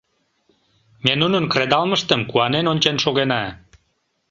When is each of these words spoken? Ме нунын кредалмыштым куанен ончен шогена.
Ме 1.03 1.13
нунын 1.21 1.45
кредалмыштым 1.51 2.21
куанен 2.29 2.65
ончен 2.71 2.97
шогена. 3.03 3.43